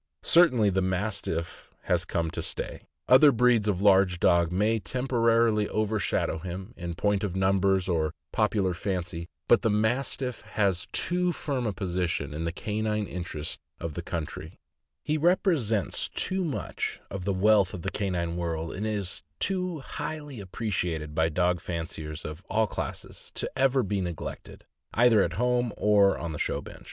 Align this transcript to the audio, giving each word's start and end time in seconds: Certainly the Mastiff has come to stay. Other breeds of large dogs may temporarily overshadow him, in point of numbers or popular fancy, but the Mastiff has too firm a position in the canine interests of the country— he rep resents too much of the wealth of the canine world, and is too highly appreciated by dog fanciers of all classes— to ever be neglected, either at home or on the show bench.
Certainly 0.23 0.71
the 0.71 0.81
Mastiff 0.81 1.69
has 1.83 2.05
come 2.05 2.31
to 2.31 2.41
stay. 2.41 2.87
Other 3.07 3.31
breeds 3.31 3.67
of 3.67 3.83
large 3.83 4.19
dogs 4.19 4.51
may 4.51 4.79
temporarily 4.79 5.69
overshadow 5.69 6.39
him, 6.39 6.73
in 6.75 6.95
point 6.95 7.23
of 7.23 7.35
numbers 7.35 7.87
or 7.87 8.11
popular 8.31 8.73
fancy, 8.73 9.27
but 9.47 9.61
the 9.61 9.69
Mastiff 9.69 10.41
has 10.41 10.87
too 10.91 11.31
firm 11.31 11.67
a 11.67 11.71
position 11.71 12.33
in 12.33 12.45
the 12.45 12.51
canine 12.51 13.05
interests 13.05 13.59
of 13.79 13.93
the 13.93 14.01
country— 14.01 14.57
he 15.05 15.19
rep 15.19 15.45
resents 15.45 16.09
too 16.09 16.43
much 16.43 16.99
of 17.11 17.23
the 17.23 17.31
wealth 17.31 17.71
of 17.71 17.83
the 17.83 17.91
canine 17.91 18.35
world, 18.37 18.73
and 18.73 18.87
is 18.87 19.21
too 19.37 19.81
highly 19.81 20.39
appreciated 20.39 21.13
by 21.13 21.29
dog 21.29 21.59
fanciers 21.61 22.25
of 22.25 22.43
all 22.49 22.65
classes— 22.65 23.31
to 23.35 23.47
ever 23.55 23.83
be 23.83 24.01
neglected, 24.01 24.63
either 24.95 25.21
at 25.21 25.33
home 25.33 25.71
or 25.77 26.17
on 26.17 26.31
the 26.31 26.39
show 26.39 26.59
bench. 26.59 26.79